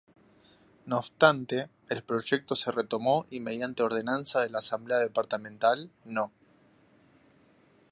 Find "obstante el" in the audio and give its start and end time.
0.97-2.01